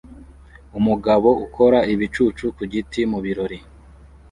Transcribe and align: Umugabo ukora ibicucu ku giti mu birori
Umugabo 0.79 1.29
ukora 1.45 1.79
ibicucu 1.93 2.45
ku 2.55 2.63
giti 2.71 3.01
mu 3.11 3.19
birori 3.25 3.57